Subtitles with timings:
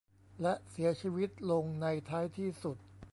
[0.41, 2.77] และเสียชีวิตลงในท้ายที่สุด